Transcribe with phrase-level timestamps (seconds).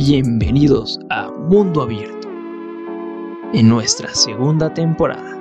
[0.00, 2.28] Bienvenidos a Mundo Abierto,
[3.52, 5.36] en nuestra segunda temporada.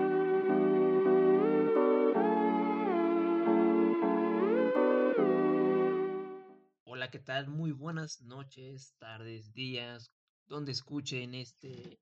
[6.86, 7.50] Hola, ¿qué tal?
[7.50, 10.12] Muy buenas noches, tardes, días,
[10.48, 12.00] donde escuchen este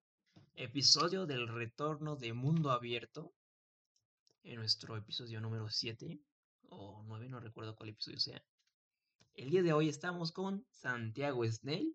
[0.54, 3.34] episodio del retorno de Mundo Abierto,
[4.44, 6.22] en nuestro episodio número 7
[6.70, 8.42] o 9, no recuerdo cuál episodio sea.
[9.34, 11.94] El día de hoy estamos con Santiago Snell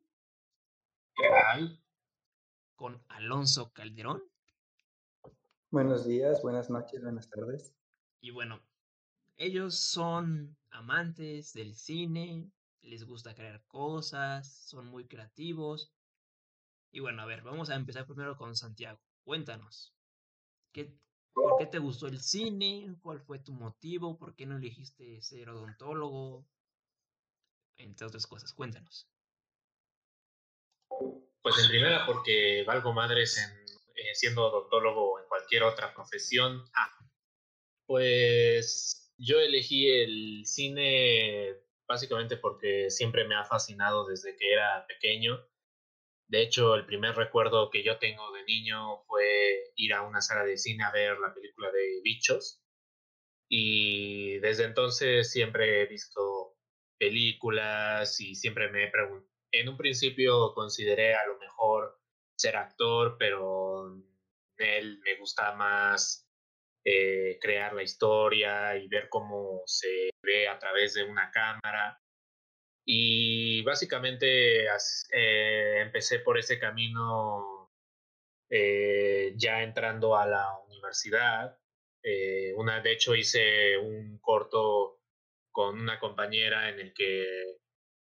[2.74, 4.23] con Alonso Calderón.
[5.70, 7.74] Buenos días, buenas noches, buenas tardes.
[8.20, 8.60] Y bueno,
[9.37, 12.51] ellos son amantes del cine,
[12.82, 15.92] les gusta crear cosas, son muy creativos.
[16.91, 18.98] Y bueno, a ver, vamos a empezar primero con Santiago.
[19.24, 19.95] Cuéntanos,
[20.73, 20.92] ¿qué,
[21.32, 22.96] ¿por qué te gustó el cine?
[23.02, 24.16] ¿Cuál fue tu motivo?
[24.16, 26.46] ¿Por qué no elegiste ser odontólogo?
[27.76, 29.07] Entre otras cosas, cuéntanos.
[31.43, 33.51] Pues en primera porque valgo madres en,
[33.95, 36.65] eh, siendo odontólogo o en cualquier otra profesión.
[36.74, 36.90] Ah,
[37.87, 41.57] pues yo elegí el cine
[41.88, 45.45] básicamente porque siempre me ha fascinado desde que era pequeño.
[46.29, 50.45] De hecho, el primer recuerdo que yo tengo de niño fue ir a una sala
[50.45, 52.62] de cine a ver la película de Bichos.
[53.48, 56.57] Y desde entonces siempre he visto
[56.98, 62.01] películas y siempre me he preguntado en un principio consideré a lo mejor
[62.37, 63.95] ser actor, pero
[64.56, 66.26] él me gusta más
[66.84, 72.00] eh, crear la historia y ver cómo se ve a través de una cámara.
[72.87, 74.65] Y básicamente
[75.12, 77.70] eh, empecé por ese camino
[78.50, 81.59] eh, ya entrando a la universidad.
[82.56, 85.00] una, de hecho, hice un corto
[85.53, 87.59] con una compañera en el que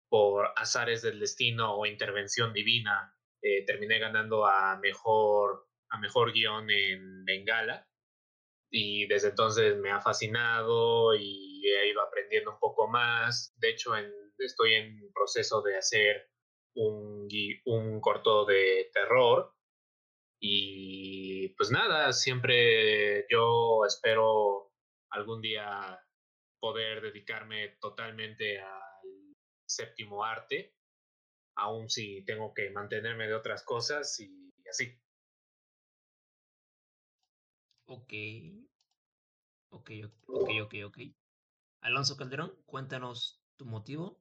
[0.10, 6.70] por azares del destino o intervención divina, eh, terminé ganando a mejor, a mejor guion
[6.70, 7.88] en Bengala.
[8.70, 13.54] Y desde entonces me ha fascinado y he ido aprendiendo un poco más.
[13.58, 13.92] De hecho,
[14.38, 16.30] estoy en proceso de hacer
[16.76, 17.28] un,
[17.66, 19.54] un corto de terror.
[20.40, 24.72] Y pues nada, siempre yo espero
[25.10, 26.00] algún día
[26.60, 28.97] poder dedicarme totalmente a
[29.68, 30.74] séptimo arte,
[31.56, 35.00] aún si tengo que mantenerme de otras cosas y así.
[37.86, 38.14] Ok.
[39.70, 39.92] Ok,
[40.28, 40.98] ok, ok, ok.
[41.82, 44.20] Alonso Calderón, cuéntanos tu motivo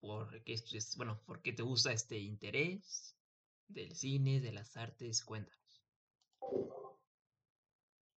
[0.00, 3.16] por qué estudias, bueno, por qué te gusta este interés
[3.68, 5.82] del cine, de las artes, cuéntanos.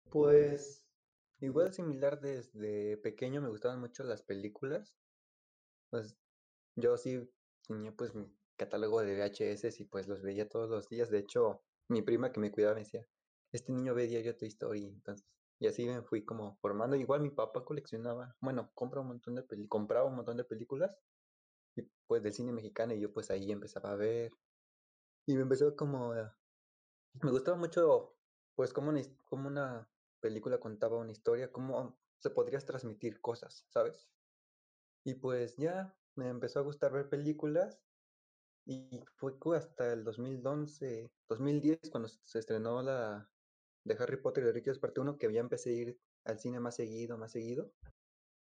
[0.09, 0.85] Pues
[1.39, 4.93] igual similar desde pequeño me gustaban mucho las películas.
[5.89, 6.17] Pues
[6.77, 7.29] yo sí
[7.67, 11.09] tenía pues mi catálogo de VHS y pues los veía todos los días.
[11.09, 13.05] De hecho, mi prima que me cuidaba me decía,
[13.51, 14.87] este niño ve diario tu historia.
[14.87, 15.27] Entonces,
[15.59, 16.95] y así me fui como formando.
[16.95, 20.95] Igual mi papá coleccionaba, bueno, compra un montón de compraba un montón de películas
[21.75, 24.31] y pues del cine mexicano y yo pues ahí empezaba a ver.
[25.25, 28.15] Y me empezó como me gustaba mucho
[28.55, 29.01] pues como una,
[29.31, 29.89] una
[30.19, 34.09] película contaba una historia, cómo se podrías transmitir cosas, ¿sabes?
[35.03, 37.79] Y pues ya me empezó a gustar ver películas
[38.65, 43.29] y fue hasta el 2011, 2010 cuando se estrenó la
[43.85, 46.59] de Harry Potter y de Ricky parte 1 que ya empecé a ir al cine
[46.59, 47.71] más seguido, más seguido.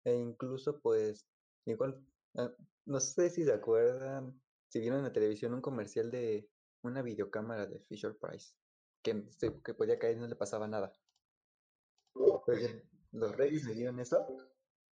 [0.04, 1.26] E incluso pues
[1.64, 2.00] igual,
[2.36, 2.54] ah,
[2.86, 6.48] no sé si se acuerdan, si vieron en la televisión un comercial de
[6.82, 8.54] una videocámara de Fisher Price,
[9.02, 9.26] que,
[9.64, 10.92] que podía caer y no le pasaba nada.
[12.12, 14.26] Pues los reyes me dieron eso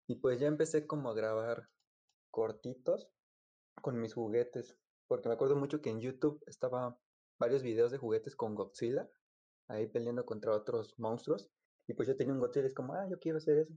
[0.08, 1.70] y pues ya empecé como a grabar
[2.32, 3.10] cortitos
[3.82, 4.78] con mis juguetes,
[5.08, 7.00] porque me acuerdo mucho que en YouTube estaba
[7.40, 9.10] varios videos de juguetes con Godzilla,
[9.68, 11.50] ahí peleando contra otros monstruos,
[11.88, 13.74] y pues yo tenía un Godzilla es como, ah, yo quiero hacer eso.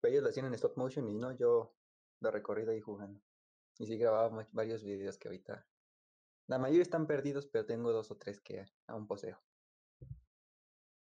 [0.00, 1.74] Pero ellos lo hacían en stop motion y no, yo
[2.20, 3.20] de recorrido ahí jugando.
[3.78, 5.66] Y sí grababa varios videos que ahorita...
[6.46, 9.38] La mayoría están perdidos, pero tengo dos o tres que aún poseo.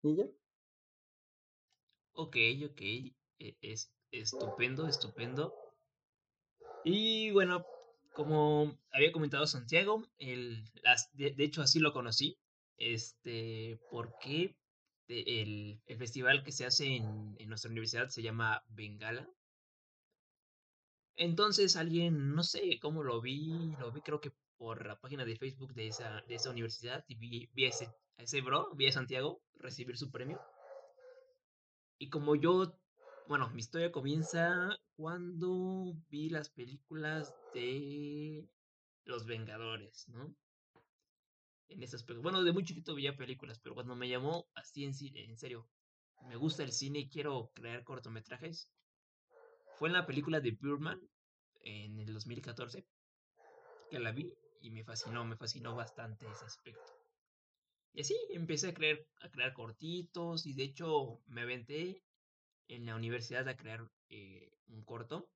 [0.03, 0.25] ¿Y ya?
[2.13, 2.35] Ok,
[2.69, 2.81] ok.
[3.39, 5.55] E, es estupendo, estupendo.
[6.83, 7.65] Y bueno,
[8.13, 10.63] como había comentado Santiago, el,
[11.13, 12.37] de, hecho así lo conocí,
[12.77, 14.55] este, porque
[15.07, 19.29] el, el festival que se hace en, nuestra universidad se llama Bengala.
[21.15, 25.35] Entonces alguien, no sé cómo lo vi, lo vi creo que por la página de
[25.35, 27.85] Facebook de esa, de esa universidad y vi, vi a, ese,
[28.17, 30.39] a ese bro, vi a Santiago recibir su premio.
[31.99, 32.79] Y como yo
[33.31, 38.45] bueno, mi historia comienza cuando vi las películas de
[39.05, 40.35] Los Vengadores, ¿no?
[41.69, 42.21] en aspecto.
[42.21, 45.65] Bueno, de muy chiquito veía películas, pero cuando me llamó así en, en serio,
[46.27, 48.69] me gusta el cine y quiero crear cortometrajes,
[49.77, 50.99] fue en la película de Birdman
[51.61, 52.85] en el 2014
[53.89, 54.29] que la vi
[54.59, 56.91] y me fascinó, me fascinó bastante ese aspecto.
[57.93, 62.03] Y así empecé a crear, a crear cortitos y de hecho me aventé
[62.71, 65.29] en la universidad a crear eh, un corto.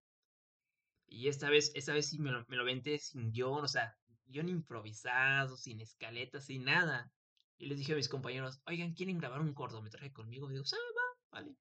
[1.07, 3.95] Y esta vez, esta vez sí me lo, me lo aventé sin guion, o sea,
[4.25, 7.11] guion improvisado, sin escaleta, sin nada.
[7.57, 10.49] Y les dije a mis compañeros, oigan, ¿quieren grabar un cortometraje conmigo?
[10.49, 11.55] Y digo, ah, va, vale.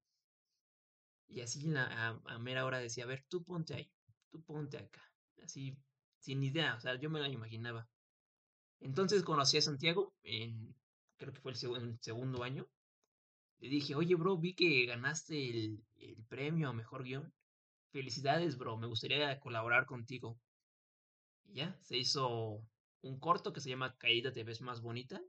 [1.27, 3.91] Y así a, mera hora decía, a ver, tú ponte ahí,
[4.31, 5.01] tú ponte acá.
[5.43, 5.77] Así,
[6.19, 7.87] sin idea, o sea, yo me la imaginaba.
[8.79, 10.75] Entonces conocí a Santiago, en,
[11.17, 12.67] creo que fue el, segundo año.
[13.59, 17.33] Le dije, oye, bro, vi que ganaste el, el premio a mejor guion.
[17.91, 20.37] Felicidades, bro, me gustaría colaborar contigo.
[21.45, 22.61] Y ya, se hizo
[23.01, 25.21] un corto que se llama Caída te ves más bonita.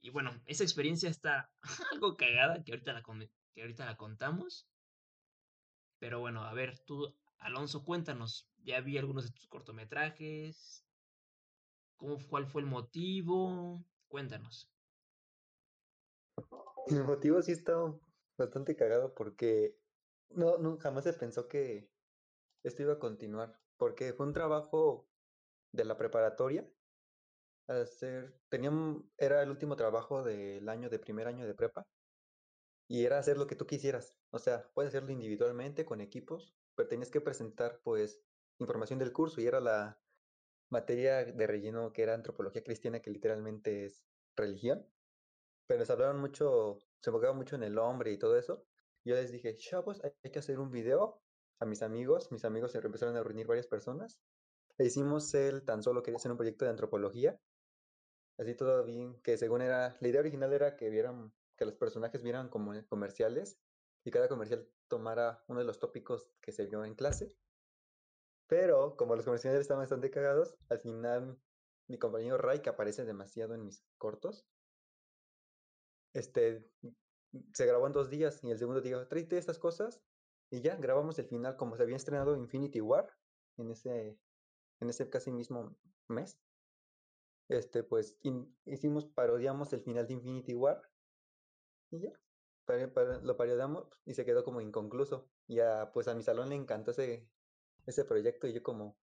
[0.00, 1.50] Y bueno, esa experiencia está
[1.92, 3.02] algo cagada que ahorita la,
[3.52, 4.68] que ahorita la contamos.
[5.98, 8.48] Pero bueno, a ver, tú, Alonso, cuéntanos.
[8.62, 10.84] Ya vi algunos de tus cortometrajes.
[11.96, 13.84] ¿Cómo, ¿Cuál fue el motivo?
[14.08, 14.70] Cuéntanos.
[17.00, 17.74] El motivo sí está
[18.38, 19.76] bastante cagado porque
[20.30, 21.90] no, no, jamás se pensó que
[22.62, 23.60] esto iba a continuar.
[23.76, 25.08] Porque fue un trabajo
[25.72, 26.68] de la preparatoria.
[27.68, 28.70] Hacer, tenía,
[29.18, 31.86] era el último trabajo del año de primer año de prepa.
[32.88, 34.16] Y era hacer lo que tú quisieras.
[34.30, 38.22] O sea, puedes hacerlo individualmente, con equipos, pero tenías que presentar, pues,
[38.58, 39.40] información del curso.
[39.40, 40.00] Y era la
[40.70, 44.06] materia de relleno que era antropología cristiana, que literalmente es
[44.36, 44.86] religión.
[45.66, 48.64] Pero les hablaron mucho, se enfocaban mucho en el hombre y todo eso.
[49.04, 51.20] Yo les dije, chavos, hay que hacer un video
[51.58, 52.30] a mis amigos.
[52.32, 54.20] Mis amigos se empezaron a reunir varias personas.
[54.78, 57.40] E hicimos el tan solo quería hacer un proyecto de antropología.
[58.38, 62.22] Así todo bien, que según era, la idea original era que vieran, que los personajes
[62.22, 63.58] vieran como comerciales
[64.04, 67.34] y cada comercial tomara uno de los tópicos que se vio en clase.
[68.46, 71.40] Pero como los comerciales estaban bastante cagados, al final
[71.88, 74.46] mi compañero Ray, que aparece demasiado en mis cortos,
[76.16, 76.66] este,
[77.52, 80.02] se grabó en dos días y el segundo día, tráete estas cosas
[80.50, 83.06] y ya grabamos el final como se había estrenado Infinity War
[83.58, 84.18] en ese,
[84.80, 85.76] en ese casi mismo
[86.08, 86.38] mes.
[87.48, 88.18] Este, pues
[88.64, 90.82] hicimos, parodiamos el final de Infinity War
[91.90, 92.12] y ya,
[93.22, 95.28] lo parodiamos y se quedó como inconcluso.
[95.46, 97.28] Ya, pues a mi salón le encantó ese,
[97.84, 98.96] ese proyecto y yo como,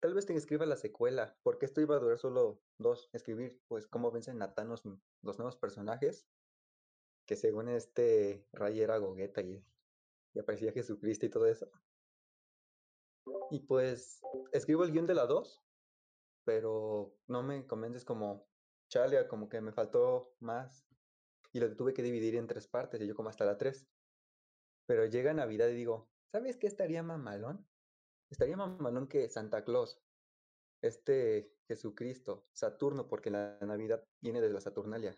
[0.00, 3.86] tal vez te escriba la secuela, porque esto iba a durar solo dos, escribir, pues,
[3.86, 4.82] cómo vencen a Thanos
[5.22, 6.28] los nuevos personajes,
[7.26, 9.64] que según este Ray era Gogeta y,
[10.34, 11.70] y aparecía Jesucristo y todo eso.
[13.50, 14.20] Y pues,
[14.52, 15.62] escribo el guion de la 2,
[16.44, 18.48] pero no me convences como,
[18.88, 20.88] chale, como que me faltó más,
[21.52, 23.86] y lo tuve que dividir en tres partes, y yo como hasta la 3.
[24.86, 27.67] Pero llega Navidad y digo, ¿sabes qué estaría mamalón?
[28.30, 30.00] Estaría mamalón que Santa Claus,
[30.82, 35.16] este Jesucristo, Saturno, porque la Navidad viene de la Saturnalia,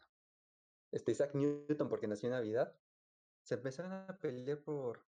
[0.93, 2.77] este Isaac Newton, porque nació en Navidad,
[3.43, 5.05] se empezaron a pelear por,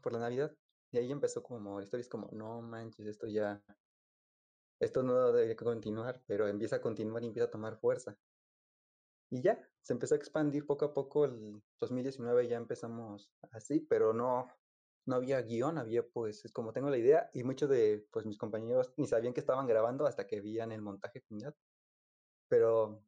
[0.00, 0.56] por la Navidad.
[0.92, 3.60] Y ahí empezó como, la historia como, no manches, esto ya,
[4.80, 8.16] esto no debe continuar, pero empieza a continuar y empieza a tomar fuerza.
[9.30, 14.12] Y ya, se empezó a expandir poco a poco, el 2019 ya empezamos así, pero
[14.12, 14.46] no,
[15.06, 18.38] no había guion, había pues, es como tengo la idea, y muchos de pues mis
[18.38, 21.54] compañeros ni sabían que estaban grabando hasta que veían el montaje final.
[22.48, 23.02] Pero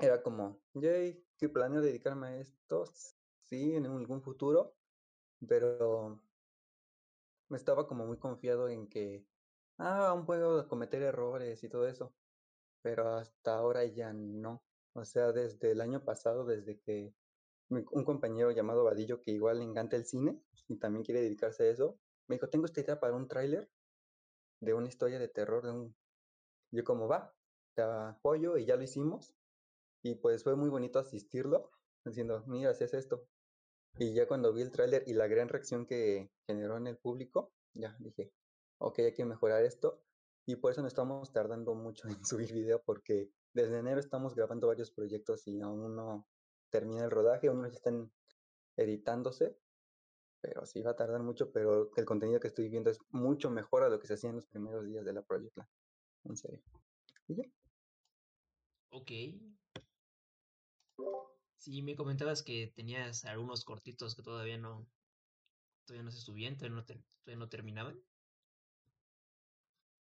[0.00, 2.84] era como, yay, ¿qué planeo dedicarme a esto?
[3.42, 4.76] Sí, en algún futuro,
[5.46, 6.20] pero
[7.48, 9.26] me estaba como muy confiado en que,
[9.78, 12.14] ah, aún puedo cometer errores y todo eso,
[12.82, 14.64] pero hasta ahora ya no.
[14.94, 17.14] O sea, desde el año pasado, desde que
[17.70, 21.70] un compañero llamado Vadillo, que igual le encanta el cine y también quiere dedicarse a
[21.70, 23.70] eso, me dijo, tengo esta idea para un tráiler
[24.60, 25.96] de una historia de terror, de un...
[26.70, 27.34] Yo como va,
[27.74, 29.34] te apoyo y ya lo hicimos.
[30.02, 31.70] Y pues fue muy bonito asistirlo,
[32.04, 33.26] diciendo, mira, haces esto.
[33.98, 37.52] Y ya cuando vi el tráiler y la gran reacción que generó en el público,
[37.74, 38.32] ya dije,
[38.78, 40.02] ok, hay que mejorar esto.
[40.46, 44.66] Y por eso no estamos tardando mucho en subir video, porque desde enero estamos grabando
[44.66, 46.26] varios proyectos y aún no
[46.74, 48.10] termina el rodaje, aún no están
[48.76, 49.56] editándose,
[50.40, 53.84] pero sí va a tardar mucho, pero el contenido que estoy viendo es mucho mejor
[53.84, 55.56] a lo que se hacía en los primeros días de la Project
[56.24, 56.60] En serio.
[57.28, 57.44] ¿Y ya?
[58.90, 59.10] Ok.
[61.58, 64.84] Sí, me comentabas que tenías algunos cortitos que todavía no,
[65.84, 68.02] todavía no se subían, todavía no, todavía no terminaban.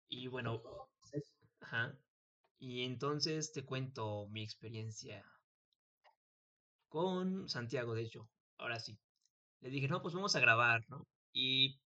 [0.09, 0.63] Y bueno,
[1.61, 1.99] ajá.
[2.59, 5.23] Y entonces te cuento mi experiencia
[6.95, 8.31] con Santiago, de hecho.
[8.57, 8.97] Ahora sí.
[9.59, 11.09] Le dije, no, pues vamos a grabar, ¿no?
[11.33, 11.81] Y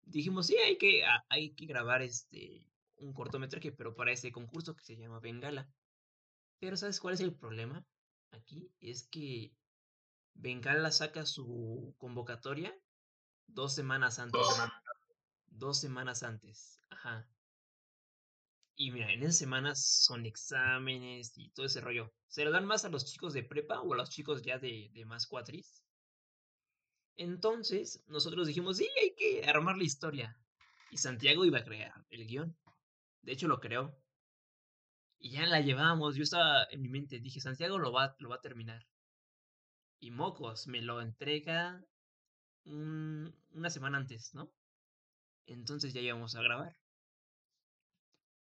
[0.00, 2.66] dijimos, sí, hay que, hay que grabar este,
[2.96, 5.68] un cortometraje, pero para este concurso que se llama Bengala.
[6.58, 7.84] Pero ¿sabes cuál es el problema
[8.30, 8.72] aquí?
[8.80, 9.52] Es que
[10.32, 12.74] Bengala saca su convocatoria
[13.46, 14.40] dos semanas antes.
[14.40, 14.58] Dos.
[15.48, 16.80] Dos semanas antes.
[16.88, 17.28] Ajá.
[18.76, 22.12] Y mira, en esas semanas son exámenes y todo ese rollo.
[22.28, 24.90] ¿Se lo dan más a los chicos de prepa o a los chicos ya de,
[24.92, 25.82] de más cuatris?
[27.16, 30.36] Entonces, nosotros dijimos, sí, hay que armar la historia.
[30.90, 32.56] Y Santiago iba a crear el guion.
[33.22, 33.96] De hecho, lo creó.
[35.18, 36.16] Y ya la llevamos.
[36.16, 38.86] Yo estaba en mi mente, dije, Santiago lo va, lo va a terminar.
[40.00, 41.82] Y Mocos me lo entrega
[42.64, 44.50] una semana antes, ¿no?
[45.46, 46.76] Entonces ya íbamos a grabar.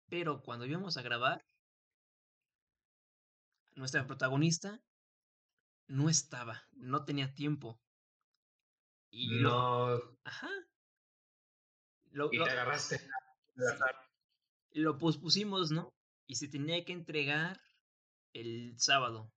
[0.10, 1.46] Pero cuando íbamos a grabar,
[3.76, 4.82] nuestra protagonista
[5.88, 7.80] no estaba, no tenía tiempo.
[9.10, 9.96] Y no.
[10.24, 10.50] Ajá.
[12.12, 13.00] Lo, y te agarraste.
[14.72, 15.94] Lo pospusimos, ¿no?
[16.28, 17.62] Y se tenía que entregar
[18.34, 19.32] el sábado.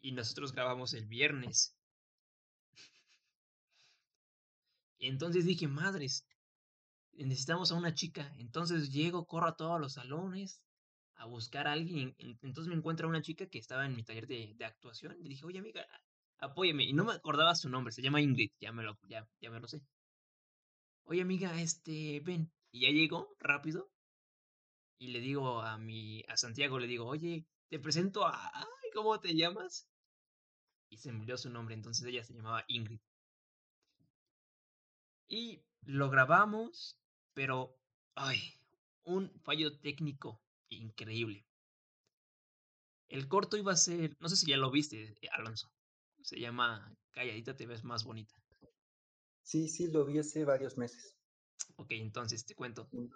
[0.00, 1.76] Y nosotros grabamos el viernes.
[4.98, 6.26] y entonces dije, madres,
[7.14, 8.32] necesitamos a una chica.
[8.38, 10.62] Entonces llego, corro a todos los salones
[11.16, 12.14] a buscar a alguien.
[12.18, 15.16] Entonces me encuentro a una chica que estaba en mi taller de, de actuación.
[15.20, 15.86] Le dije, oye amiga,
[16.38, 16.84] apóyame.
[16.84, 19.60] Y no me acordaba su nombre, se llama Ingrid, ya me lo, ya, ya me
[19.60, 19.80] lo sé.
[21.04, 22.50] Oye amiga, este, ven.
[22.70, 23.90] Y ya llegó rápido.
[24.98, 28.52] Y le digo a mi, a Santiago, le digo, oye, te presento a,
[28.94, 29.88] ¿cómo te llamas?
[30.90, 33.00] Y se me su nombre, entonces ella se llamaba Ingrid.
[35.28, 36.98] Y lo grabamos
[37.34, 37.78] pero,
[38.14, 38.38] ay,
[39.04, 41.44] un fallo técnico increíble.
[43.08, 45.70] El corto iba a ser, no sé si ya lo viste, Alonso.
[46.22, 48.34] Se llama Calladita te ves más bonita.
[49.42, 51.16] Sí, sí, lo vi hace varios meses.
[51.76, 52.88] Ok, entonces te cuento.
[52.92, 53.06] Mm.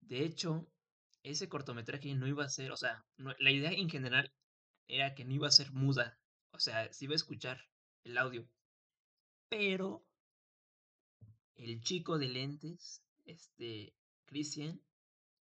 [0.00, 0.68] De hecho,
[1.22, 4.32] ese cortometraje no iba a ser, o sea, la idea en general
[4.86, 6.18] era que no iba a ser muda.
[6.52, 7.68] O sea, se iba a escuchar
[8.04, 8.46] el audio.
[9.48, 10.04] Pero
[11.56, 13.94] el chico de lentes este,
[14.26, 14.80] Christian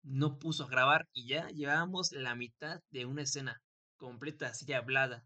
[0.03, 3.63] no puso a grabar y ya llevábamos la mitad de una escena
[3.97, 5.25] completa, así hablada.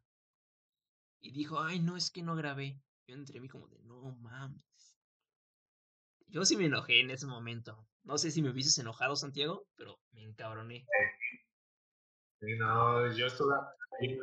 [1.21, 2.79] Y dijo, ay, no, es que no grabé.
[3.07, 4.63] Yo entre mí como de, no mames.
[6.29, 7.87] Yo sí me enojé en ese momento.
[8.05, 10.87] No sé si me hubieses enojado, Santiago, pero me encabroné.
[12.41, 13.55] no, yo estuve
[14.01, 14.19] ahí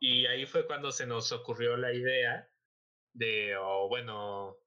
[0.00, 2.48] Y ahí fue cuando se nos ocurrió la idea
[3.12, 4.59] de, o bueno,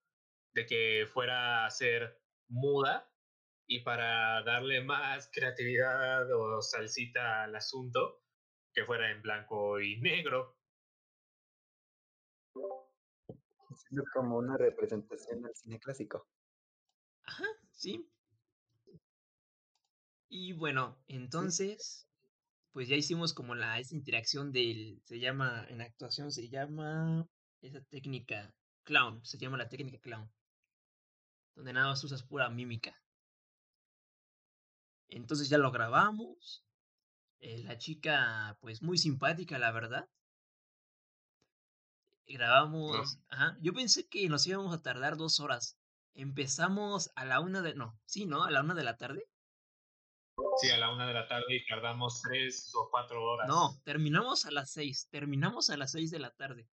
[0.53, 3.09] de que fuera a ser muda
[3.65, 8.21] y para darle más creatividad o salsita al asunto,
[8.73, 10.57] que fuera en blanco y negro.
[14.13, 16.27] como una representación del cine clásico.
[17.23, 18.09] Ajá, sí.
[20.29, 22.07] Y bueno, entonces,
[22.71, 27.27] pues ya hicimos como la esa interacción del, se llama, en actuación se llama
[27.61, 28.51] esa técnica
[28.83, 30.29] clown, se llama la técnica clown
[31.55, 32.99] donde nada más usas pura mímica.
[35.09, 36.63] Entonces ya lo grabamos.
[37.39, 40.07] Eh, la chica, pues muy simpática, la verdad.
[42.25, 43.19] Grabamos.
[43.29, 43.57] Ajá.
[43.61, 45.77] Yo pensé que nos íbamos a tardar dos horas.
[46.15, 47.75] Empezamos a la una de.
[47.75, 48.43] No, sí, ¿no?
[48.43, 49.27] A la una de la tarde.
[50.61, 53.47] Sí, a la una de la tarde y tardamos tres o cuatro horas.
[53.47, 55.07] No, terminamos a las seis.
[55.11, 56.67] Terminamos a las seis de la tarde.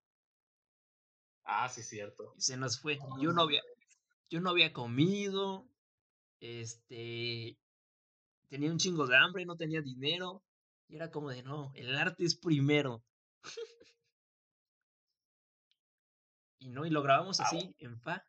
[1.44, 2.32] Ah, sí, cierto.
[2.36, 2.98] Y se nos fue.
[3.20, 3.60] Yo no había,
[4.30, 5.68] yo no había comido,
[6.40, 7.58] este,
[8.48, 10.42] tenía un chingo de hambre, no tenía dinero,
[10.88, 13.04] y era como de, no, el arte es primero.
[16.60, 18.24] y no, y lo grabamos así, en fa.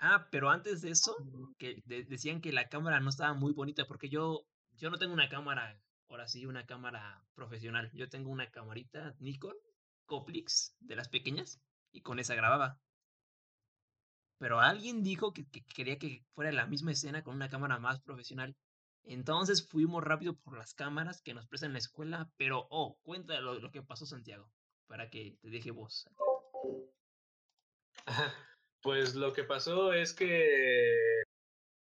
[0.00, 1.14] Ah, pero antes de eso,
[1.58, 5.28] que decían que la cámara no estaba muy bonita, porque yo, yo no tengo una
[5.28, 7.90] cámara, ahora sí, una cámara profesional.
[7.92, 9.54] Yo tengo una camarita Nikon,
[10.06, 11.60] Coplix, de las pequeñas,
[11.92, 12.80] y con esa grababa.
[14.40, 15.44] Pero alguien dijo que,
[15.74, 18.56] quería que fuera la misma escena con una cámara más profesional.
[19.04, 23.54] Entonces fuimos rápido por las cámaras que nos prestan en la escuela, pero, oh, cuéntalo
[23.54, 24.50] lo, lo que pasó, Santiago,
[24.86, 26.08] para que te deje voz.
[28.82, 31.22] Pues lo que pasó es que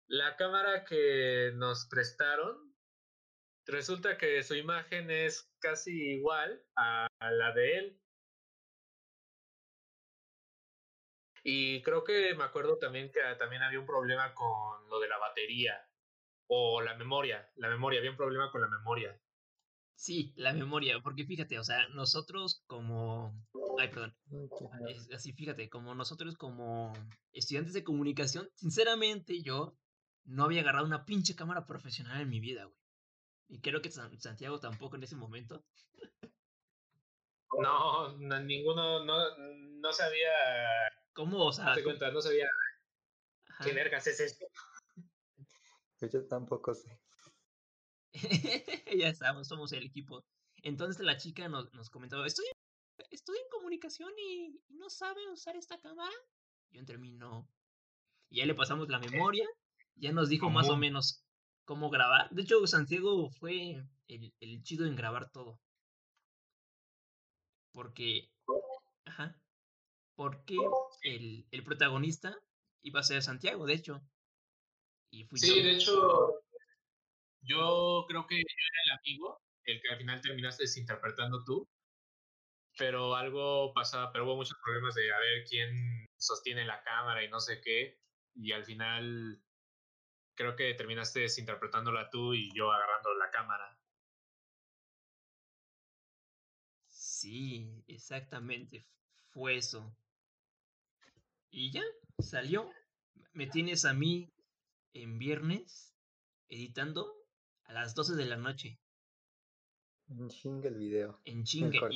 [0.08, 2.74] la cámara que nos prestaron,
[3.66, 8.02] resulta que su imagen es casi igual a la de él,
[11.50, 15.18] Y creo que me acuerdo también que también había un problema con lo de la
[15.18, 15.82] batería
[16.48, 17.50] o la memoria.
[17.56, 19.18] La memoria, había un problema con la memoria.
[19.96, 23.34] Sí, la memoria, porque fíjate, o sea, nosotros como...
[23.80, 24.14] Ay, perdón.
[25.16, 26.92] así, fíjate, como nosotros como
[27.32, 29.78] estudiantes de comunicación, sinceramente yo
[30.26, 32.78] no había agarrado una pinche cámara profesional en mi vida, güey.
[33.48, 35.64] Y creo que Santiago tampoco en ese momento.
[37.58, 40.28] No, ninguno, no, no sabía.
[41.18, 41.48] ¿Cómo?
[41.48, 42.48] O sea, cuenta, no sabía
[43.64, 44.46] qué vergas es esto.
[45.98, 47.02] Pues yo tampoco sé.
[48.96, 50.24] ya estamos, somos el equipo.
[50.58, 52.46] Entonces la chica nos, nos comentó, estoy,
[53.10, 56.14] estoy en comunicación y, no sabe usar esta cámara.
[56.70, 57.50] Yo entre mí no.
[58.30, 59.48] Y ya le pasamos la memoria,
[59.96, 61.26] ya nos dijo más o menos
[61.66, 62.30] cómo grabar.
[62.30, 65.60] De hecho, Santiago fue el, el chido en grabar todo.
[67.72, 68.30] Porque,
[69.06, 69.36] ajá,
[70.18, 70.58] porque
[71.04, 72.36] el, el protagonista
[72.82, 74.02] iba a ser Santiago, de hecho.
[75.12, 76.42] Y fui sí, de hecho,
[77.42, 81.70] yo creo que yo era el amigo, el que al final terminaste desinterpretando tú,
[82.78, 87.30] pero algo pasaba, pero hubo muchos problemas de a ver quién sostiene la cámara y
[87.30, 88.02] no sé qué,
[88.34, 89.40] y al final
[90.36, 93.80] creo que terminaste desinterpretándola tú y yo agarrando la cámara.
[96.88, 98.88] Sí, exactamente,
[99.30, 99.96] fue eso.
[101.50, 101.84] Y ya,
[102.20, 102.70] salió.
[103.34, 104.32] Me tienes a mí
[104.94, 105.94] en viernes
[106.50, 107.14] editando
[107.66, 108.80] a las 12 de la noche.
[110.10, 111.20] En chinga el video.
[111.26, 111.90] En chinga.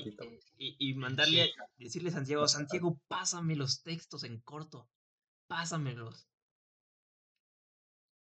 [0.57, 4.89] Y, y, mandarle, decirle a Santiago, Santiago, pásame los textos en corto.
[5.47, 6.27] Pásamelos.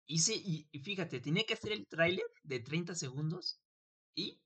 [0.06, 3.60] Hice, y, y fíjate, tenía que hacer el tráiler de 30 segundos
[4.14, 4.40] y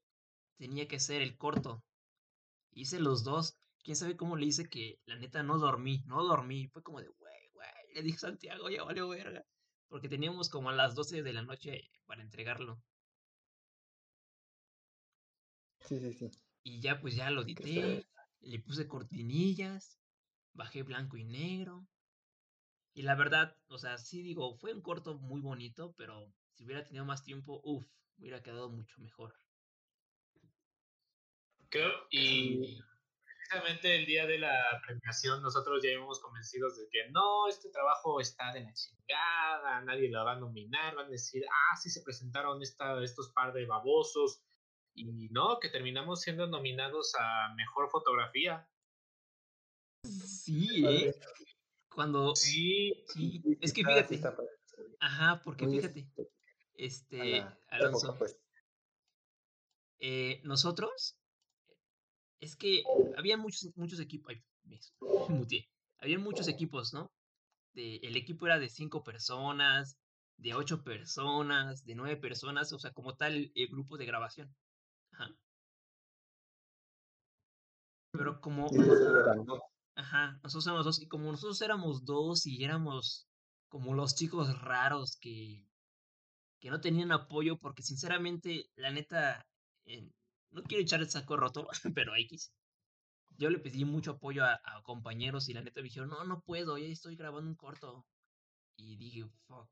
[0.59, 1.83] tenía que hacer el corto.
[2.73, 3.57] Hice los dos.
[3.87, 6.67] Quién sabe cómo le hice que la neta no dormí, no dormí.
[6.67, 7.69] Fue como de, güey, güey.
[7.95, 9.47] Le dije a Santiago, ya valió verga
[9.87, 12.83] porque teníamos como a las 12 de la noche para entregarlo.
[15.83, 16.31] Sí, sí, sí.
[16.65, 18.05] Y ya pues ya lo edité,
[18.41, 20.01] le puse cortinillas,
[20.53, 21.87] bajé blanco y negro.
[22.93, 26.83] Y la verdad, o sea, sí digo, fue un corto muy bonito, pero si hubiera
[26.83, 27.87] tenido más tiempo, uff,
[28.19, 29.33] hubiera quedado mucho mejor.
[31.69, 32.81] Creo, y
[33.47, 38.21] precisamente el día de la premiación nosotros ya íbamos convencidos de que no, este trabajo
[38.21, 42.03] está de la chingada, nadie lo va a nominar, van a decir, ah, sí se
[42.03, 44.43] presentaron esta, estos par de babosos,
[44.95, 48.67] y no, que terminamos siendo nominados a Mejor Fotografía.
[50.03, 51.15] Sí, ¿eh?
[51.89, 52.35] Cuando...
[52.35, 54.21] Sí, sí, es que fíjate.
[55.01, 56.09] Ajá, porque fíjate,
[56.75, 58.39] este, Alonso, pues.
[59.99, 61.19] eh, nosotros
[62.41, 62.83] es que
[63.17, 64.35] había muchos, muchos equipos.
[64.35, 64.43] Ay,
[65.99, 67.11] Había muchos equipos, ¿no?
[67.73, 69.97] De, el equipo era de cinco personas,
[70.37, 74.55] de ocho personas, de nueve personas, o sea, como tal el grupo de grabación.
[75.13, 75.31] Ajá.
[78.13, 78.69] Pero como.
[79.95, 81.03] Ajá, nosotros éramos dos.
[81.03, 83.27] Y como nosotros éramos dos y éramos
[83.69, 85.67] como los chicos raros que,
[86.61, 89.47] que no tenían apoyo, porque sinceramente, la neta,
[90.51, 92.53] no quiero echar el saco roto, pero X.
[93.39, 96.79] Yo le pedí mucho apoyo a, compañeros y la neta me dijeron, no, no puedo,
[96.79, 98.07] ya estoy grabando un corto.
[98.77, 99.69] Y dije, fuck.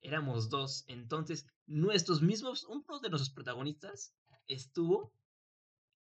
[0.00, 0.84] Éramos dos.
[0.86, 4.14] Entonces, nuestros mismos, uno de nuestros protagonistas
[4.46, 5.12] estuvo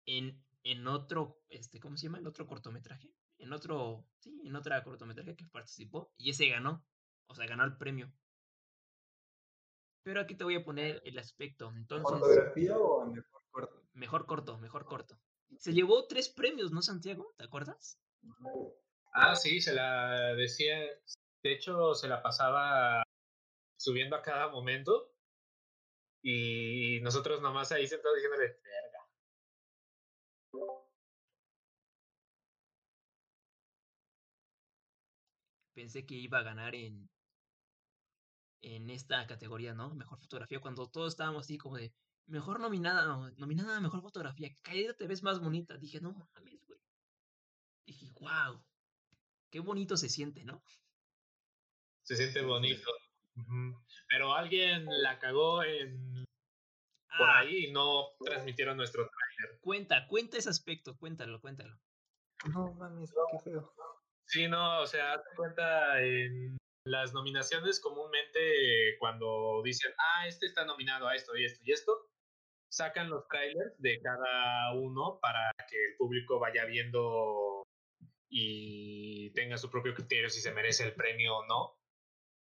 [0.06, 2.20] en, en otro, este, ¿cómo se llama?
[2.20, 3.12] En otro cortometraje.
[3.40, 6.13] En otro, sí, en otra cortometraje que participó.
[6.18, 6.86] Y ese ganó.
[7.28, 8.12] O sea, ganó el premio.
[10.08, 11.70] Pero aquí te voy a poner el aspecto.
[11.76, 13.84] Entonces, ¿Fotografía o mejor corto?
[13.91, 15.20] Mejor corto, mejor corto.
[15.60, 17.34] Se llevó tres premios, ¿no, Santiago?
[17.36, 18.00] ¿Te acuerdas?
[19.12, 20.78] Ah, sí, se la decía.
[21.43, 23.04] De hecho, se la pasaba
[23.76, 25.13] subiendo a cada momento.
[26.22, 29.10] Y nosotros nomás ahí sentados diciéndole, verga.
[35.74, 37.10] Pensé que iba a ganar en,
[38.62, 39.93] en esta categoría, ¿no?
[39.96, 41.93] Mejor fotografía, cuando todos estábamos así como de,
[42.28, 45.78] mejor nominada, no, nominada a mejor fotografía, caída te ves más bonita.
[45.78, 46.80] Dije, no mames, güey.
[47.86, 48.63] Dije, wow,
[49.50, 50.63] qué bonito se siente, ¿no?
[52.04, 52.89] Se siente bonito.
[54.10, 56.26] Pero alguien la cagó en
[57.17, 57.39] por ah.
[57.39, 59.60] ahí y no transmitieron nuestro trailer.
[59.60, 61.78] Cuenta, cuenta ese aspecto, cuéntalo, cuéntalo.
[62.54, 63.74] No mames, qué feo.
[64.26, 71.08] Sí, no, o sea, cuenta en las nominaciones comúnmente cuando dicen, ah, este está nominado
[71.08, 72.10] a esto y esto y esto,
[72.69, 77.63] sacan los trailers de cada uno para que el público vaya viendo
[78.30, 81.78] y tenga su propio criterio si se merece el premio o no.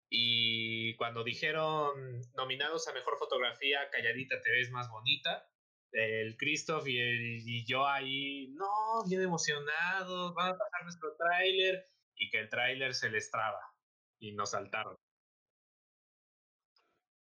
[0.08, 5.48] Y cuando dijeron nominados a mejor fotografía, calladita te ves más bonita,
[5.92, 12.30] el Christoph y, y yo ahí, no, bien emocionados, van a pasar nuestro tráiler y
[12.30, 13.75] que el tráiler se les traba
[14.18, 14.96] y nos saltaron.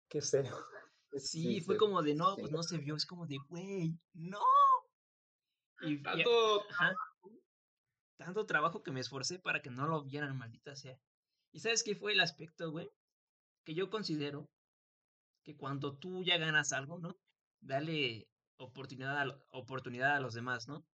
[0.10, 0.43] Qué feo.
[1.13, 4.39] Sí, fue como de no, pues no se vio, es como de, güey, no.
[5.82, 6.63] Y, tanto,
[8.15, 10.99] tanto trabajo que me esforcé para que no lo vieran, maldita sea.
[11.52, 12.91] ¿Y sabes qué fue el aspecto, güey?
[13.65, 14.47] Que yo considero
[15.43, 17.17] que cuando tú ya ganas algo, ¿no?
[17.60, 20.86] Dale oportunidad a, oportunidad a los demás, ¿no?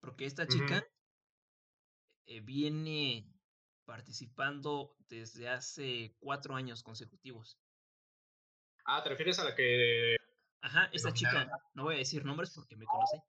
[0.00, 0.84] Porque esta chica
[2.26, 3.33] eh, viene
[3.84, 7.58] participando desde hace cuatro años consecutivos.
[8.86, 10.16] Ah, ¿te refieres a la que...
[10.60, 13.22] Ajá, esta chica, no voy a decir nombres porque me conoce.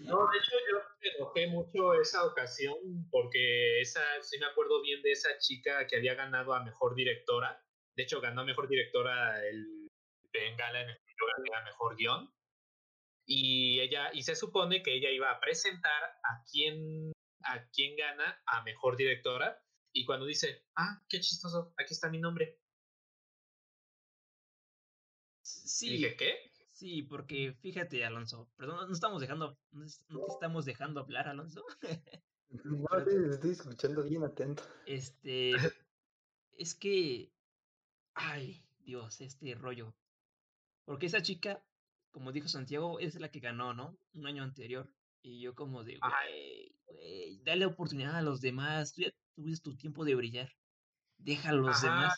[0.00, 2.74] No, de hecho yo me enojé mucho esa ocasión
[3.10, 7.62] porque esa, sí me acuerdo bien de esa chica que había ganado a Mejor Directora.
[7.94, 9.88] De hecho, ganó a Mejor Directora el
[10.32, 12.34] Bengala en el que yo gané a Mejor Guión.
[13.26, 17.12] Y ella, y se supone que ella iba a presentar a quién,
[17.46, 19.60] a quién gana a Mejor Directora.
[19.92, 22.58] Y cuando dice, ah, qué chistoso, aquí está mi nombre.
[25.42, 25.90] Sí.
[25.90, 26.52] dije, ¿qué?
[26.72, 31.64] Sí, porque fíjate, Alonso, perdón, no estamos dejando, no te estamos dejando hablar, Alonso.
[32.62, 34.62] No, te estoy escuchando bien atento.
[34.86, 35.52] Este,
[36.56, 37.32] es que,
[38.14, 39.92] ay, Dios, este rollo.
[40.84, 41.64] Porque esa chica,
[42.12, 43.98] como dijo Santiago, es la que ganó, ¿no?
[44.12, 44.88] Un año anterior.
[45.22, 45.98] Y yo como de,
[46.86, 48.92] güey, dale oportunidad a los demás.
[48.92, 50.50] Tú ya tuviste tu tiempo de brillar.
[51.18, 52.14] Deja a los demás.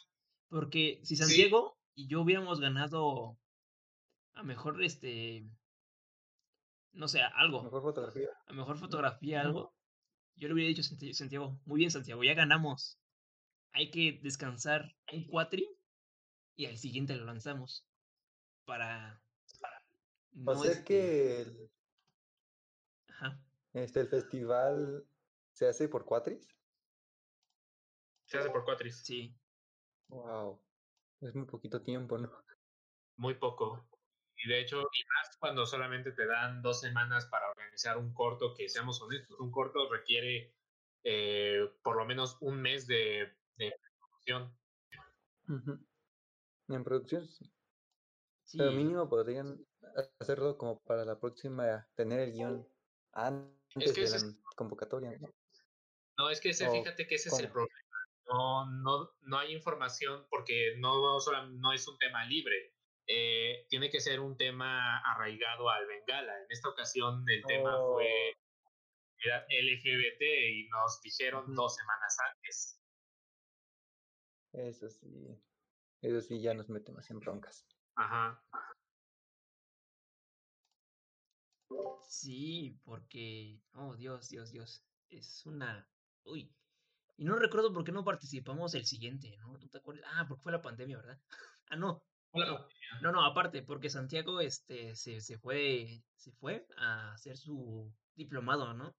[0.49, 3.39] Porque si Santiago y yo hubiéramos ganado
[4.35, 5.47] a mejor este
[6.97, 7.63] no sé, algo.
[7.63, 8.29] Mejor fotografía.
[8.47, 9.75] A mejor fotografía, algo.
[10.35, 12.99] Yo le hubiera dicho a Santiago, muy bien Santiago, ya ganamos.
[13.73, 15.69] Hay que descansar un cuatri
[16.57, 17.87] y al siguiente lo lanzamos.
[18.65, 19.23] Para.
[20.33, 21.69] no o sea este que.
[23.77, 25.07] Este, el festival
[25.53, 26.49] se hace por cuatris.
[28.25, 29.05] Se hace por cuatris.
[29.05, 29.37] Sí.
[30.09, 30.63] Wow.
[31.21, 32.33] Es muy poquito tiempo, ¿no?
[33.17, 33.87] Muy poco.
[34.39, 38.55] Y de hecho, y más cuando solamente te dan dos semanas para organizar un corto,
[38.55, 40.55] que seamos honestos, un corto requiere
[41.05, 43.37] eh, por lo menos un mes de,
[43.99, 44.57] producción.
[46.69, 47.47] En producción, sí.
[48.57, 49.63] Pero mínimo podrían
[50.19, 52.67] hacerlo como para la próxima, tener el guion
[53.13, 55.17] antes de la convocatoria.
[55.19, 55.29] ¿no?
[56.19, 57.75] no, es que ese, fíjate que ese es el problema.
[58.29, 62.77] No, no, no hay información porque no, solo, no es un tema libre
[63.09, 66.37] eh, tiene que ser un tema arraigado al Bengala.
[66.43, 69.47] En esta ocasión el tema fue oh.
[69.49, 72.83] LGBT y nos dijeron dos semanas antes.
[74.53, 75.41] Eso sí,
[76.03, 77.67] eso sí ya nos metemos en broncas.
[77.95, 78.43] Ajá.
[82.09, 85.89] Sí, porque, oh Dios, Dios, Dios, es una,
[86.25, 86.53] uy,
[87.17, 89.59] y no recuerdo por qué no participamos el siguiente, ¿no?
[89.59, 90.05] ¿No te acuerdas?
[90.15, 91.19] Ah, porque fue la pandemia, ¿verdad?
[91.71, 92.03] ah, no,
[93.03, 98.75] no, no, aparte, porque Santiago este, se, se, fue, se fue a hacer su diplomado,
[98.75, 98.95] ¿no?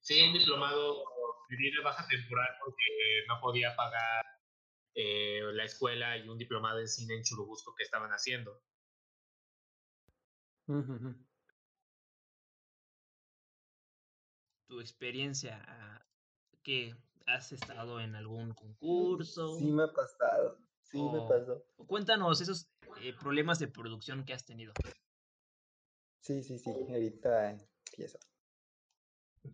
[0.00, 1.04] Sí, un diplomado
[1.48, 4.24] de baja temporal porque no podía pagar
[4.94, 8.60] eh, la escuela y un diplomado en cine en Churubusco que estaban haciendo.
[14.66, 16.04] Tu experiencia, ah,
[16.62, 16.96] que
[17.26, 19.58] has estado en algún concurso.
[19.58, 20.58] Sí, me ha pasado.
[20.82, 21.64] Sí, me pasó.
[21.86, 22.68] Cuéntanos esos
[23.02, 24.72] eh, problemas de producción que has tenido.
[26.20, 28.18] Sí, sí, sí, ahorita empiezo.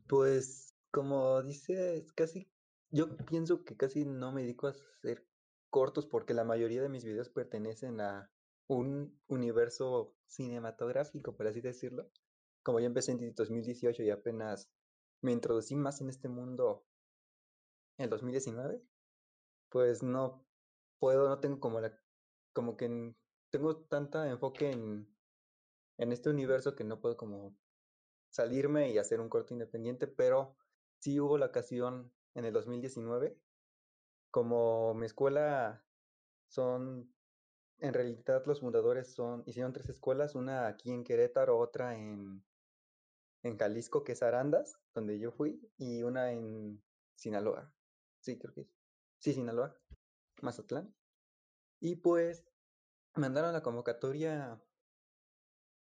[0.07, 2.49] Pues, como dices, casi,
[2.91, 5.27] yo pienso que casi no me dedico a hacer
[5.69, 8.31] cortos porque la mayoría de mis videos pertenecen a
[8.67, 12.11] un universo cinematográfico, por así decirlo.
[12.63, 14.71] Como yo empecé en 2018 y apenas
[15.23, 16.87] me introducí más en este mundo
[17.99, 18.83] en el 2019,
[19.69, 20.45] pues no
[20.99, 21.99] puedo, no tengo como la,
[22.53, 23.15] como que
[23.51, 25.09] tengo tanta enfoque en,
[25.99, 27.57] en este universo que no puedo como
[28.31, 30.57] salirme y hacer un corto independiente, pero
[30.99, 33.37] sí hubo la ocasión en el 2019,
[34.31, 35.85] como mi escuela
[36.49, 37.13] son,
[37.79, 42.45] en realidad los fundadores son, hicieron tres escuelas, una aquí en Querétaro, otra en,
[43.43, 46.83] en Jalisco, que es Arandas, donde yo fui, y una en
[47.15, 47.73] Sinaloa.
[48.21, 48.75] Sí, creo que es.
[49.19, 49.77] Sí, Sinaloa.
[50.43, 50.95] Mazatlán.
[51.81, 52.45] Y pues
[53.15, 54.61] mandaron la convocatoria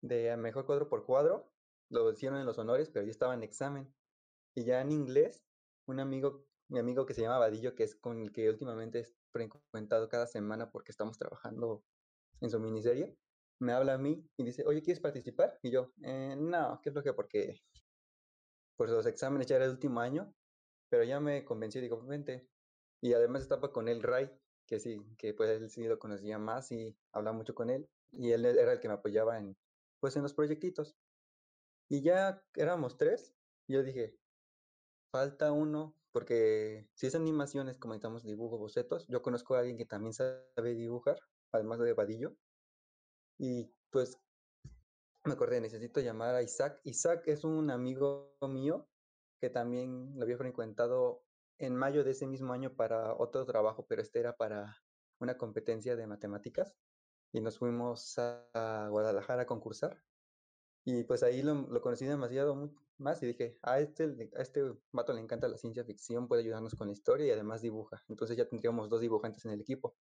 [0.02, 1.54] de mejor cuadro por cuadro
[1.94, 3.94] lo hicieron en los honores, pero yo estaba en examen.
[4.56, 5.44] Y ya en inglés,
[5.86, 9.06] un amigo, mi amigo que se llama Vadillo, que es con el que últimamente he
[9.32, 11.84] frecuentado cada semana porque estamos trabajando
[12.42, 13.18] en su miniserie,
[13.60, 15.58] me habla a mí y dice, oye, ¿quieres participar?
[15.62, 17.13] Y yo, eh, no, ¿qué que?
[17.13, 17.62] Porque
[18.76, 20.34] pues los exámenes ya era el último año,
[20.89, 22.50] pero ya me convencí, digo, vente.
[23.02, 24.30] Y además estaba con él Ray,
[24.68, 27.89] que sí, que pues él sí lo conocía más y hablaba mucho con él.
[28.12, 29.58] Y él era el que me apoyaba en,
[30.00, 30.96] pues en los proyectitos.
[31.89, 33.36] Y ya éramos tres,
[33.68, 34.18] y yo dije,
[35.12, 39.86] falta uno, porque si es animaciones, como necesitamos dibujo, bocetos, yo conozco a alguien que
[39.86, 41.20] también sabe dibujar,
[41.52, 42.36] además de Vadillo.
[43.44, 44.18] Y pues
[45.26, 46.80] me acordé, necesito llamar a Isaac.
[46.86, 48.88] Isaac es un amigo mío
[49.42, 51.26] que también lo había frecuentado
[51.58, 54.78] en mayo de ese mismo año para otro trabajo, pero este era para
[55.20, 56.74] una competencia de matemáticas.
[57.34, 60.02] Y nos fuimos a Guadalajara a concursar.
[60.86, 65.20] Y pues ahí lo, conocí demasiado más y dije, a este, a este vato le
[65.20, 68.06] encanta la ciencia ficción, puede ayudarnos con la historia y además dibuja.
[68.08, 69.98] Entonces ya tendríamos dos dibujantes en el equipo.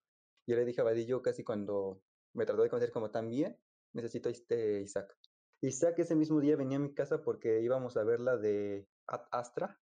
[0.47, 2.01] Yo le dije a Vadillo casi cuando
[2.35, 3.59] me trató de conocer como también,
[3.93, 5.17] necesito este Isaac.
[5.61, 9.81] Isaac ese mismo día venía a mi casa porque íbamos a ver la de Astra,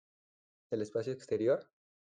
[0.71, 1.69] el espacio exterior,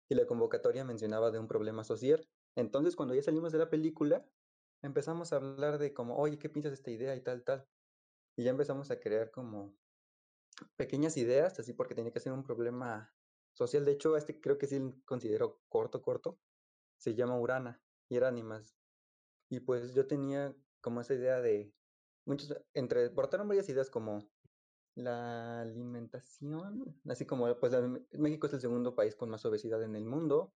[0.09, 2.29] y la convocatoria mencionaba de un problema social.
[2.55, 4.25] Entonces, cuando ya salimos de la película,
[4.83, 7.67] empezamos a hablar de como, oye, ¿qué piensas de esta idea y tal, tal?
[8.37, 9.75] Y ya empezamos a crear como
[10.77, 13.13] pequeñas ideas, así porque tenía que ser un problema
[13.53, 13.85] social.
[13.85, 16.39] De hecho, este creo que sí considero corto, corto.
[16.99, 18.31] Se llama Urana y era.
[19.49, 21.73] Y pues yo tenía como esa idea de
[22.25, 24.29] muchos, entre, brotaron varias ideas como
[24.97, 27.73] la alimentación, así como pues
[28.13, 30.55] México es el segundo país con más obesidad en el mundo,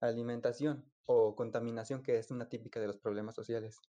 [0.00, 3.80] alimentación o contaminación, que es una típica de los problemas sociales.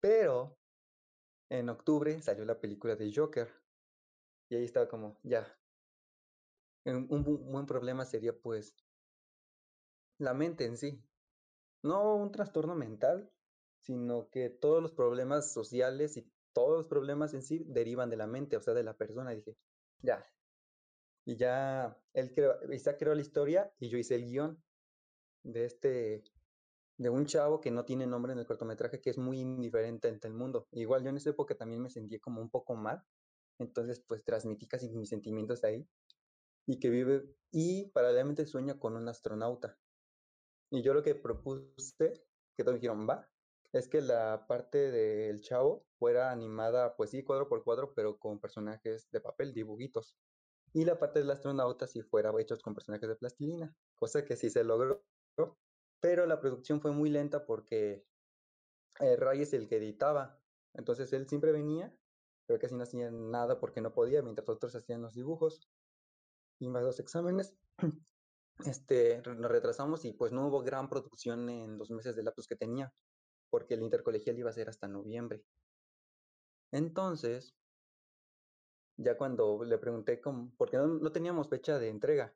[0.00, 0.58] Pero
[1.50, 3.48] en octubre salió la película de Joker
[4.48, 5.46] y ahí estaba como, ya,
[6.84, 8.74] un buen problema sería pues
[10.18, 11.04] la mente en sí,
[11.82, 13.30] no un trastorno mental,
[13.86, 18.26] sino que todos los problemas sociales y todos los problemas en sí derivan de la
[18.26, 19.32] mente, o sea, de la persona.
[19.32, 19.56] Y dije,
[20.02, 20.26] ya.
[21.24, 24.62] Y ya él creó, Isaac creó la historia y yo hice el guion
[25.44, 26.24] de este,
[26.98, 30.26] de un chavo que no tiene nombre en el cortometraje, que es muy indiferente ante
[30.26, 30.66] el mundo.
[30.72, 33.04] Igual yo en esa época también me sentí como un poco mal,
[33.58, 35.88] entonces pues transmití casi mis sentimientos ahí.
[36.66, 37.22] Y que vive,
[37.52, 39.78] y paralelamente sueña con un astronauta.
[40.70, 42.24] Y yo lo que propuse,
[42.56, 43.30] que todos dijeron, va,
[43.78, 48.40] es que la parte del chavo fuera animada, pues sí, cuadro por cuadro, pero con
[48.40, 50.16] personajes de papel, dibujitos.
[50.72, 54.50] Y la parte del astronauta sí fuera hechos con personajes de plastilina, cosa que sí
[54.50, 55.04] se logró.
[56.00, 58.04] Pero la producción fue muy lenta porque
[58.98, 60.38] Ray es el que editaba.
[60.74, 61.96] Entonces él siempre venía,
[62.46, 65.70] pero casi no hacía nada porque no podía, mientras otros hacían los dibujos.
[66.58, 67.56] Y más los exámenes.
[68.64, 72.56] Este, nos retrasamos y pues no hubo gran producción en los meses de lapsos que
[72.56, 72.90] tenía
[73.50, 75.42] porque el intercolegial iba a ser hasta noviembre.
[76.72, 77.54] Entonces,
[78.96, 82.34] ya cuando le pregunté, cómo, porque no, teníamos fecha de entrega,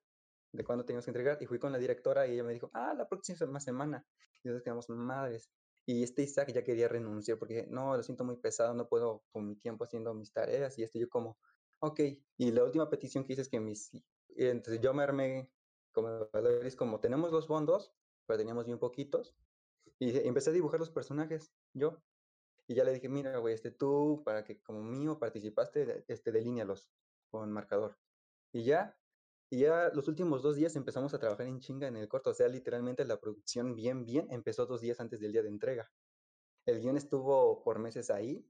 [0.52, 2.94] de cuándo teníamos que entregar, y fui con la directora y ella me dijo, ah,
[2.94, 4.04] la próxima semana.
[4.42, 5.50] Y entonces quedamos madres.
[5.86, 9.46] Y este Isaac ya quería renunciar porque no, lo siento muy pesado, no puedo con
[9.48, 10.78] mi tiempo haciendo mis tareas.
[10.78, 11.38] Y este yo como,
[11.80, 12.00] ok.
[12.36, 13.90] Y la última petición que hice es que mis...
[14.36, 15.50] Entonces yo me armé
[15.92, 16.28] como
[16.76, 17.92] como tenemos dos fondos,
[18.26, 19.34] pero teníamos bien poquitos.
[20.00, 22.02] Y empecé a dibujar los personajes, yo.
[22.66, 26.90] Y ya le dije, mira, güey, este, tú, para que como mío participaste, este, delínealos
[27.30, 27.98] con marcador.
[28.50, 28.98] Y ya,
[29.50, 32.30] y ya los últimos dos días empezamos a trabajar en chinga en el corto.
[32.30, 35.92] O sea, literalmente la producción bien, bien empezó dos días antes del día de entrega.
[36.64, 38.48] El guion estuvo por meses ahí.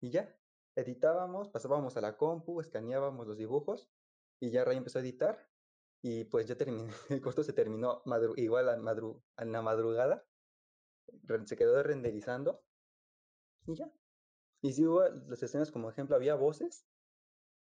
[0.00, 0.38] Y ya,
[0.76, 3.90] editábamos, pasábamos a la compu, escaneábamos los dibujos.
[4.40, 5.48] Y ya Ray empezó a editar.
[6.02, 8.02] Y pues ya terminé, el corto se terminó
[8.36, 10.24] igual a, madru a la madrugada
[11.44, 12.64] se quedó renderizando
[13.66, 13.92] y ya.
[14.60, 16.86] Y si hubo las escenas, como ejemplo, había voces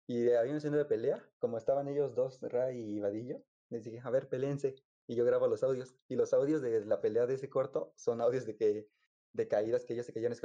[0.07, 4.01] y había una escena de pelea, como estaban ellos dos, Ray y Vadillo, les dije,
[4.03, 4.77] a ver, peleense.
[5.07, 5.97] Y yo grabo los audios.
[6.09, 8.89] Y los audios de la pelea de ese corto son audios de que
[9.33, 10.41] de caídas que ellos se caían, es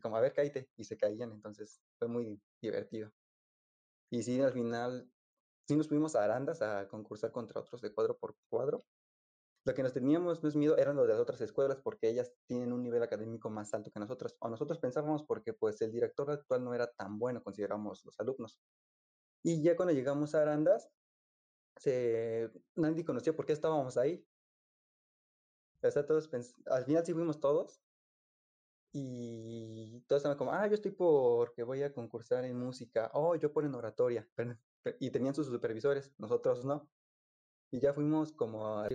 [0.00, 3.12] como, a ver, cállate, y se caían, entonces fue muy divertido.
[4.10, 5.10] Y sí, al final,
[5.66, 8.78] sí nos fuimos a Arandas a concursar contra otros de cuadro por cuadro,
[9.64, 12.72] lo que nos teníamos más miedo eran los de las otras escuelas porque ellas tienen
[12.72, 14.36] un nivel académico más alto que nosotros.
[14.40, 18.58] O nosotros pensábamos porque pues el director actual no era tan bueno, consideramos los alumnos.
[19.42, 20.90] Y ya cuando llegamos a Arandas,
[21.76, 24.26] se, nadie conocía por qué estábamos ahí.
[25.82, 26.30] O sea, todos
[26.66, 27.82] al final sí fuimos todos,
[28.92, 33.52] Y todos estaban como, ah, yo estoy porque voy a concursar en música, oh, yo
[33.52, 34.28] por en oratoria.
[34.98, 36.90] y tenían sus supervisores, nosotros no.
[37.72, 38.88] Y ya fuimos como a...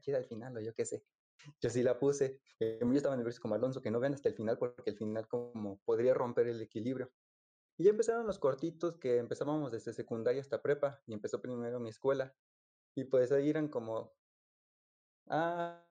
[0.00, 1.04] chida al final, o yo qué sé.
[1.60, 2.40] Yo sí la puse.
[2.60, 5.28] Eh, yo estaba nervioso como Alonso, que no vean hasta el final, porque el final
[5.28, 7.12] como podría romper el equilibrio.
[7.78, 11.90] Y ya empezaron los cortitos que empezábamos desde secundaria hasta prepa, y empezó primero mi
[11.90, 12.36] escuela.
[12.94, 14.14] Y pues ahí eran como,
[15.28, 15.84] ah,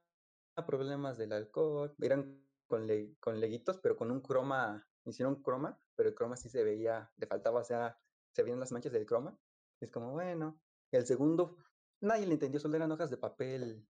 [0.68, 6.10] problemas del alcohol, eran con, le, con leguitos, pero con un croma, hicieron croma, pero
[6.10, 8.00] el croma sí se veía, le faltaba, o sea,
[8.32, 9.38] se veían las manchas del croma.
[9.80, 10.60] es como, bueno.
[10.92, 11.58] El segundo,
[12.02, 13.88] nadie le entendió, solo eran hojas de papel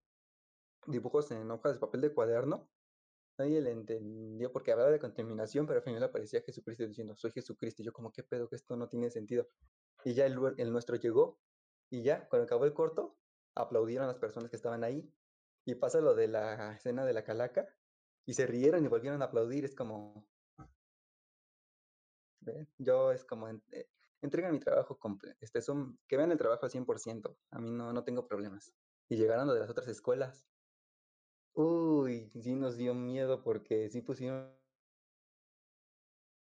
[0.87, 2.69] dibujos en hojas de papel de cuaderno.
[3.37, 7.81] Nadie le entendió porque hablaba de contaminación, pero al final aparecía Jesucristo diciendo, soy Jesucristo.
[7.81, 8.47] Y yo como, ¿qué pedo?
[8.47, 9.47] Que esto no tiene sentido.
[10.03, 11.39] Y ya el, el nuestro llegó
[11.89, 13.17] y ya, cuando acabó el corto,
[13.55, 15.11] aplaudieron a las personas que estaban ahí.
[15.65, 17.67] Y pasa lo de la escena de la calaca
[18.25, 19.65] y se rieron y volvieron a aplaudir.
[19.65, 20.27] Es como...
[22.77, 23.47] Yo es como...
[23.49, 23.89] Eh,
[24.21, 25.37] entregan mi trabajo completo.
[25.41, 27.37] Este, son, que vean el trabajo al 100%.
[27.51, 28.73] A mí no, no tengo problemas.
[29.09, 30.45] Y llegaron de las otras escuelas
[31.55, 34.51] Uy, sí nos dio miedo porque sí pusieron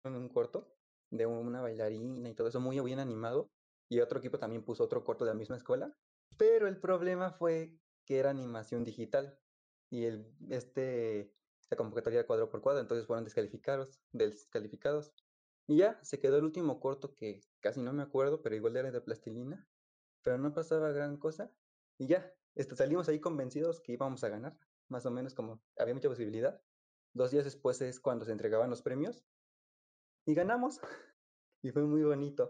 [0.04, 0.76] un corto
[1.12, 3.50] de una bailarina y todo eso muy bien animado.
[3.90, 5.96] Y otro equipo también puso otro corto de la misma escuela.
[6.38, 7.74] Pero el problema fue
[8.08, 9.38] que era animación digital.
[9.92, 11.32] Y el, este,
[11.70, 15.14] la convocatoria cuadro por cuadro, entonces fueron descalificados, descalificados.
[15.68, 18.90] Y ya, se quedó el último corto que casi no me acuerdo, pero igual era
[18.90, 19.68] de plastilina.
[20.24, 21.52] Pero no pasaba gran cosa.
[22.00, 24.58] Y ya, este, salimos ahí convencidos que íbamos a ganar
[24.90, 26.62] más o menos como había mucha posibilidad.
[27.14, 29.24] Dos días después es cuando se entregaban los premios
[30.26, 30.80] y ganamos.
[31.62, 32.50] y fue muy bonito.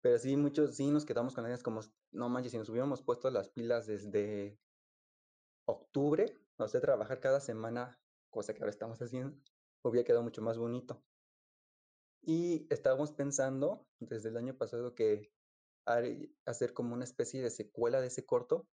[0.00, 1.80] Pero sí, muchos sí nos quedamos con las como,
[2.12, 4.58] no manches, si nos hubiéramos puesto las pilas desde
[5.66, 7.98] octubre, o sea, trabajar cada semana,
[8.30, 9.36] cosa que ahora estamos haciendo,
[9.82, 11.02] hubiera quedado mucho más bonito.
[12.22, 15.32] Y estábamos pensando desde el año pasado que
[16.46, 18.66] hacer como una especie de secuela de ese corto.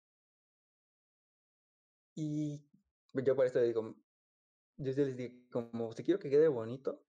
[2.15, 2.67] Y
[3.15, 3.95] yo por eso digo,
[4.77, 7.03] yo les digo, como si quiero que quede bonito,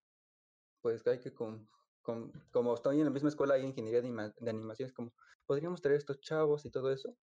[0.82, 1.68] pues hay que con,
[2.52, 5.14] como estoy en la misma escuela de ingeniería de, de animación, como,
[5.46, 7.18] podríamos traer estos chavos y todo eso,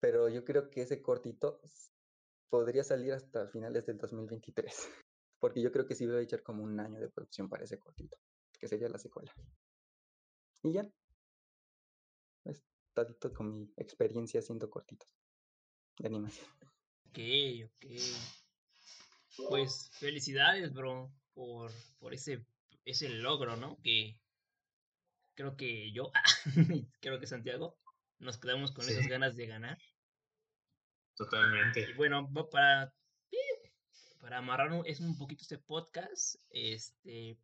[0.00, 1.60] pero yo creo que ese cortito
[2.50, 4.66] podría salir hasta finales del 2023,
[5.40, 7.78] porque yo creo que sí voy a echar como un año de producción para ese
[7.78, 8.18] cortito,
[8.58, 9.32] que sería la secuela.
[10.62, 10.88] Y ya,
[12.44, 15.08] es todito con mi experiencia haciendo cortitos
[15.98, 16.46] de animación.
[17.08, 17.18] Ok,
[17.64, 17.86] ok.
[19.48, 22.44] Pues felicidades, bro, por, por ese,
[22.84, 23.78] ese logro, ¿no?
[23.82, 24.18] Que
[25.34, 26.10] creo que yo,
[27.00, 27.78] creo que Santiago,
[28.18, 29.78] nos quedamos con esas ganas de ganar.
[31.16, 31.88] Totalmente.
[31.90, 32.92] Y bueno, para,
[34.20, 37.38] para amarrar es un poquito este podcast, este,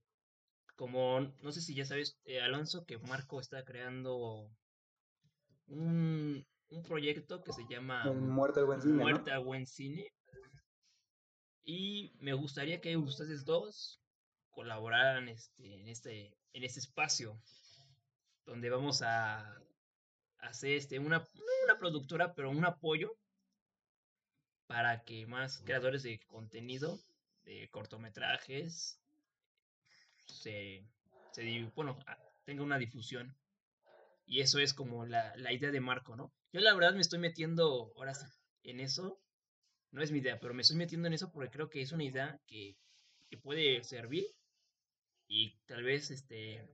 [0.77, 4.51] como, no sé si ya sabes, eh, Alonso, que Marco está creando
[5.69, 8.95] un, un proyecto que se llama Muerte al Buen Cine.
[8.95, 10.13] Muerte al Buen Cine.
[11.65, 14.03] Y me gustaría que ustedes dos
[14.51, 17.41] colaboraran este, en, este, en este espacio
[18.45, 19.63] donde vamos a
[20.42, 21.26] hacer este, una,
[21.64, 23.16] una productora, pero un apoyo
[24.66, 27.00] para que más creadores de contenido,
[27.44, 29.00] de cortometrajes,
[30.26, 30.85] se,
[31.33, 31.98] se bueno,
[32.44, 33.35] tenga una difusión.
[34.26, 36.33] Y eso es como la, la idea de Marco, ¿no?
[36.52, 38.26] Yo la verdad me estoy metiendo ahora sí
[38.62, 39.18] en eso.
[39.90, 42.05] No es mi idea, pero me estoy metiendo en eso porque creo que es una
[42.05, 42.76] idea que,
[43.28, 44.24] que puede servir.
[45.28, 46.66] Y tal vez, este,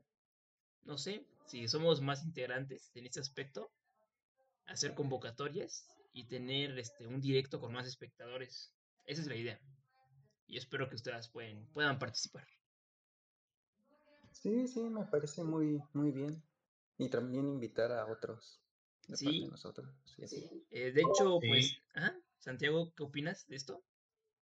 [0.83, 3.71] no sé, si somos más integrantes en este aspecto,
[4.67, 8.73] hacer convocatorias y tener este, un directo con más espectadores.
[9.07, 9.61] Esa es la idea.
[10.47, 12.47] Y espero que ustedes pueden, puedan participar.
[14.33, 16.43] Sí, sí, me parece muy, muy bien.
[16.99, 18.61] Y también invitar a otros
[19.15, 19.43] sí.
[19.43, 19.89] De nosotros.
[20.71, 21.79] Eh, de hecho, pues,
[22.39, 23.83] Santiago, ¿qué opinas de esto?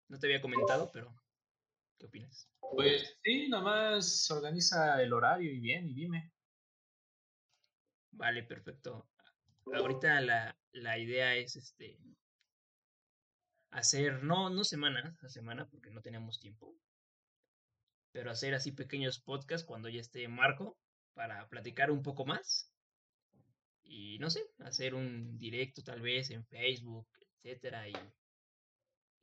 [0.07, 1.13] No te había comentado, pero
[1.97, 2.49] ¿qué opinas?
[2.59, 6.32] Pues sí, nomás organiza el horario y bien, y dime.
[8.13, 9.07] Vale, perfecto.
[9.73, 11.99] Ahorita la, la idea es este
[13.71, 16.75] hacer, no, no semana a semana, porque no tenemos tiempo,
[18.11, 20.77] pero hacer así pequeños podcasts cuando ya esté Marco
[21.13, 22.71] para platicar un poco más
[23.83, 27.07] y no sé, hacer un directo tal vez en Facebook,
[27.43, 27.93] etcétera, y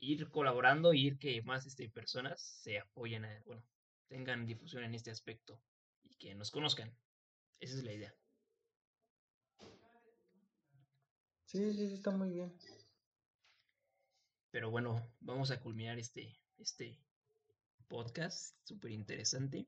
[0.00, 3.62] ir colaborando ir que más este, personas se apoyen, a, bueno,
[4.08, 5.60] tengan difusión en este aspecto
[6.02, 6.92] y que nos conozcan.
[7.60, 8.19] Esa es la idea.
[11.50, 12.56] Sí, sí, sí, está muy bien.
[14.52, 16.96] Pero bueno, vamos a culminar este, este
[17.88, 19.66] podcast súper interesante.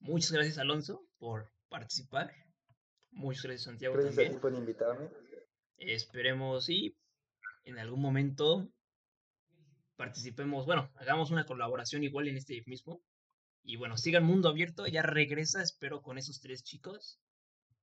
[0.00, 2.32] Muchas gracias, Alonso, por participar.
[3.12, 5.10] Muchas gracias, Santiago, Gracias a ti por invitarme.
[5.76, 6.96] Esperemos y
[7.62, 8.68] en algún momento
[9.94, 13.00] participemos, bueno, hagamos una colaboración igual en este mismo.
[13.62, 17.20] Y bueno, sigan Mundo Abierto, ya regresa, espero, con esos tres chicos.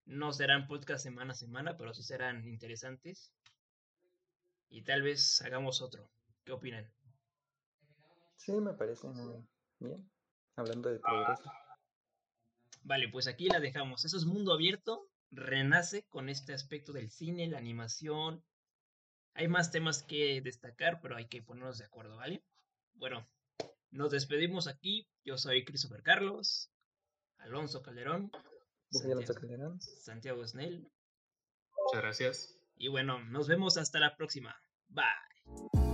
[0.06, 3.34] No serán podcast semana a semana, pero sí serán interesantes.
[4.70, 6.10] Y tal vez hagamos otro.
[6.44, 6.92] ¿Qué opinan?
[8.38, 9.46] Sí, me parece muy
[9.80, 10.12] bien.
[10.56, 11.44] Hablando de progreso.
[12.84, 14.06] Vale, pues aquí la dejamos.
[14.06, 15.08] Eso es Mundo Abierto.
[15.30, 18.44] Renace con este aspecto del cine, la animación.
[19.34, 22.44] Hay más temas que destacar, pero hay que ponernos de acuerdo, ¿vale?
[22.94, 23.30] Bueno,
[23.92, 25.08] nos despedimos aquí.
[25.24, 26.72] Yo soy Christopher Carlos,
[27.38, 28.32] Alonso Calderón,
[28.92, 29.82] Santiago, Calderón.
[29.82, 30.92] Santiago Snell.
[31.86, 32.58] Muchas gracias.
[32.76, 34.56] Y bueno, nos vemos hasta la próxima.
[34.90, 35.91] Bye.